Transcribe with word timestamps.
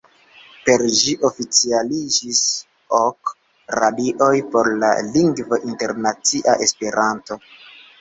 Per 0.69 0.83
ĝi 0.99 1.11
oficialiĝis 1.29 2.41
ok 3.01 3.35
radikoj 3.83 4.33
por 4.57 4.73
la 4.83 4.93
lingvo 5.13 5.63
internacia 5.75 6.61
Esperanto. 6.71 7.43